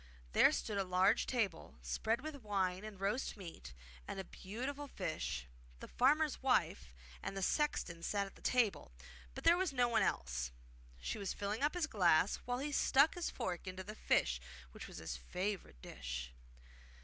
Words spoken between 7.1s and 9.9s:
and the sexton sat at the table, but there was no